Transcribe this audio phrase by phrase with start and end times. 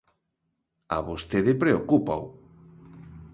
[0.95, 2.23] A vostede preocúpao.